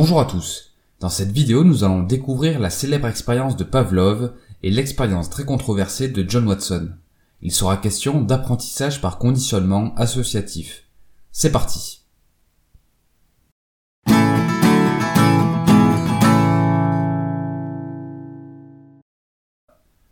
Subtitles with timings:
[0.00, 0.76] Bonjour à tous.
[1.00, 4.32] Dans cette vidéo, nous allons découvrir la célèbre expérience de Pavlov
[4.62, 6.90] et l'expérience très controversée de John Watson.
[7.42, 10.84] Il sera question d'apprentissage par conditionnement associatif.
[11.32, 12.04] C'est parti.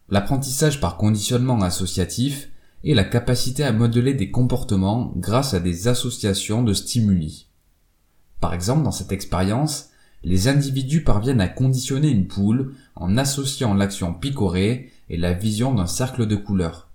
[0.09, 2.48] L'apprentissage par conditionnement associatif
[2.82, 7.46] est la capacité à modeler des comportements grâce à des associations de stimuli.
[8.47, 9.91] Par exemple, dans cette expérience,
[10.23, 15.89] les individus parviennent à conditionner une poule en associant l'action picorée et la vision d'un
[15.89, 16.89] cercle de couleurs.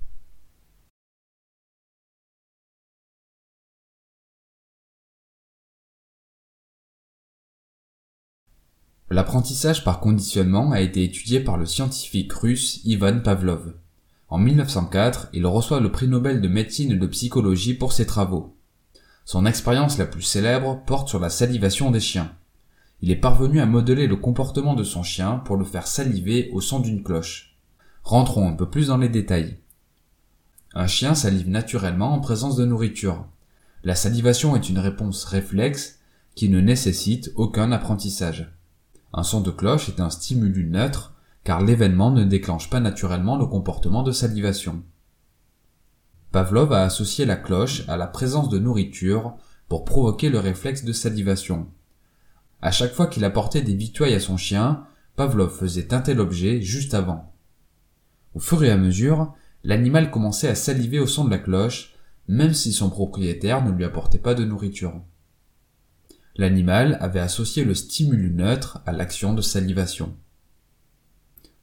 [9.09, 13.73] L'apprentissage par conditionnement a été étudié par le scientifique russe Ivan Pavlov.
[14.29, 18.55] En 1904, il reçoit le prix Nobel de médecine et de psychologie pour ses travaux.
[19.25, 22.31] Son expérience la plus célèbre porte sur la salivation des chiens.
[23.01, 26.61] Il est parvenu à modeler le comportement de son chien pour le faire saliver au
[26.61, 27.57] son d'une cloche.
[28.03, 29.57] Rentrons un peu plus dans les détails.
[30.73, 33.25] Un chien salive naturellement en présence de nourriture.
[33.83, 35.99] La salivation est une réponse réflexe
[36.35, 38.53] qui ne nécessite aucun apprentissage.
[39.13, 41.13] Un son de cloche est un stimulus neutre
[41.43, 44.83] car l'événement ne déclenche pas naturellement le comportement de salivation.
[46.31, 49.35] Pavlov a associé la cloche à la présence de nourriture
[49.67, 51.67] pour provoquer le réflexe de salivation.
[52.61, 54.85] À chaque fois qu'il apportait des victuailles à son chien,
[55.17, 57.33] Pavlov faisait teinter l'objet juste avant.
[58.33, 61.95] Au fur et à mesure, l'animal commençait à saliver au son de la cloche,
[62.29, 65.01] même si son propriétaire ne lui apportait pas de nourriture.
[66.37, 70.15] L'animal avait associé le stimulus neutre à l'action de salivation.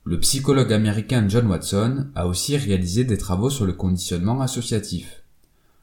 [0.05, 5.25] Le psychologue américain John Watson a aussi réalisé des travaux sur le conditionnement associatif.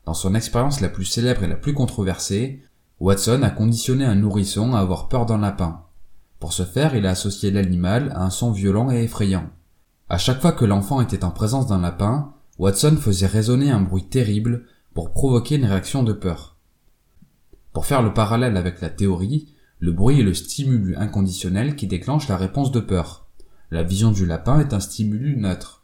[0.05, 2.61] Dans son expérience la plus célèbre et la plus controversée,
[2.99, 5.83] Watson a conditionné un nourrisson à avoir peur d'un lapin.
[6.39, 9.49] Pour ce faire, il a associé l'animal à un son violent et effrayant.
[10.09, 14.07] À chaque fois que l'enfant était en présence d'un lapin, Watson faisait résonner un bruit
[14.07, 16.57] terrible pour provoquer une réaction de peur.
[17.73, 22.29] Pour faire le parallèle avec la théorie, le bruit est le stimulus inconditionnel qui déclenche
[22.29, 23.24] la réponse de peur.
[23.75, 25.83] La vision du lapin est un stimulus neutre.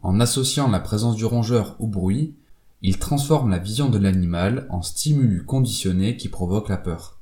[0.00, 2.36] En associant la présence du rongeur au bruit,
[2.82, 7.18] il transforme la vision de l'animal en stimulus conditionné qui provoque la peur.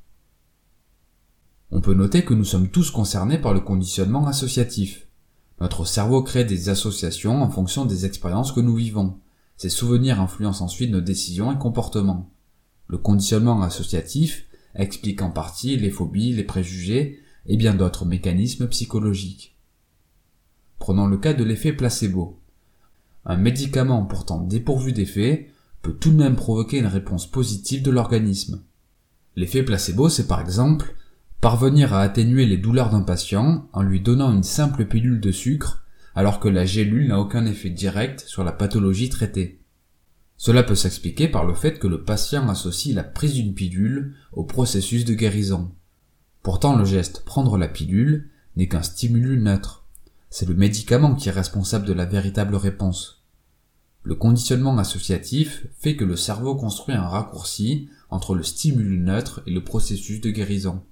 [1.71, 5.07] On peut noter que nous sommes tous concernés par le conditionnement associatif.
[5.59, 9.17] Notre cerveau crée des associations en fonction des expériences que nous vivons.
[9.57, 12.31] Ces souvenirs influencent ensuite nos décisions et comportements.
[12.89, 14.45] Le conditionnement associatif
[14.75, 19.57] explique en partie les phobies, les préjugés et bien d'autres mécanismes psychologiques.
[20.81, 22.41] Prenons le cas de l'effet placebo.
[23.27, 25.53] Un médicament pourtant dépourvu d'effet
[25.83, 28.63] peut tout de même provoquer une réponse positive de l'organisme.
[29.37, 30.97] L'effet placebo, c'est par exemple
[31.43, 35.85] parvenir à atténuer les douleurs d'un patient en lui donnant une simple pilule de sucre
[36.15, 39.61] alors que la gélule n'a aucun effet direct sur la pathologie traitée.
[40.39, 44.45] Cela peut s'expliquer par le fait que le patient associe la prise d'une pilule au
[44.45, 45.73] processus de guérison.
[46.43, 49.80] Pourtant le geste prendre la pilule n'est qu'un stimulus neutre.
[50.31, 53.25] C'est le médicament qui est responsable de la véritable réponse.
[54.05, 59.51] Le conditionnement associatif fait que le cerveau construit un raccourci entre le stimulus neutre et
[59.51, 60.85] le processus de guérison.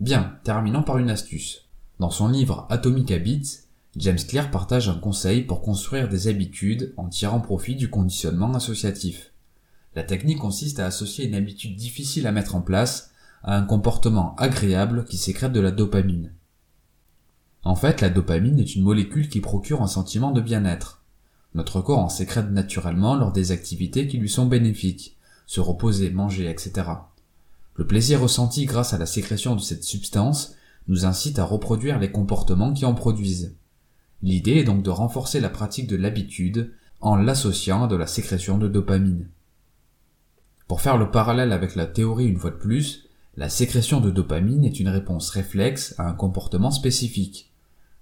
[0.00, 1.68] Bien, terminons par une astuce.
[2.00, 3.60] Dans son livre Atomic Habits,
[3.96, 9.32] James Clear partage un conseil pour construire des habitudes en tirant profit du conditionnement associatif.
[9.94, 13.12] La technique consiste à associer une habitude difficile à mettre en place
[13.42, 16.32] à un comportement agréable qui sécrète de la dopamine.
[17.62, 21.02] En fait, la dopamine est une molécule qui procure un sentiment de bien-être.
[21.54, 25.16] Notre corps en sécrète naturellement lors des activités qui lui sont bénéfiques,
[25.46, 26.88] se reposer, manger, etc.
[27.74, 30.54] Le plaisir ressenti grâce à la sécrétion de cette substance
[30.88, 33.56] nous incite à reproduire les comportements qui en produisent.
[34.22, 38.58] L'idée est donc de renforcer la pratique de l'habitude en l'associant à de la sécrétion
[38.58, 39.28] de dopamine.
[40.68, 44.64] Pour faire le parallèle avec la théorie une fois de plus, la sécrétion de dopamine
[44.64, 47.49] est une réponse réflexe à un comportement spécifique.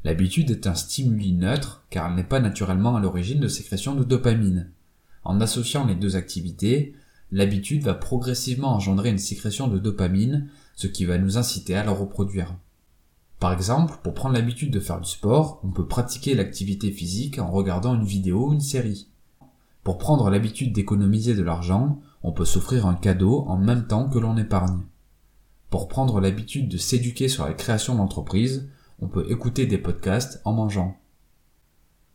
[0.05, 4.05] L'habitude est un stimuli neutre car elle n'est pas naturellement à l'origine de sécrétion de
[4.05, 4.71] dopamine.
[5.25, 6.95] En associant les deux activités,
[7.33, 11.91] l'habitude va progressivement engendrer une sécrétion de dopamine, ce qui va nous inciter à la
[11.91, 12.55] reproduire.
[13.41, 17.51] Par exemple, pour prendre l'habitude de faire du sport, on peut pratiquer l'activité physique en
[17.51, 19.09] regardant une vidéo ou une série.
[19.85, 24.19] Pour prendre l'habitude d'économiser de l'argent, on peut s'offrir un cadeau en même temps que
[24.19, 24.81] l'on épargne.
[25.71, 28.69] Pour prendre l'habitude de s'éduquer sur la création d'entreprise,
[29.01, 30.97] on peut écouter des podcasts en mangeant.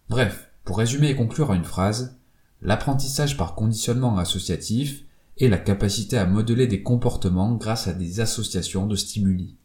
[0.09, 2.19] Bref, pour résumer et conclure à une phrase,
[2.61, 5.05] l'apprentissage par conditionnement associatif
[5.37, 9.57] et la capacité à modeler des comportements grâce à des associations de stimuli.